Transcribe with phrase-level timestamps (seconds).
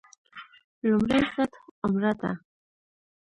[0.89, 2.31] لومړۍ سطح عمره ده.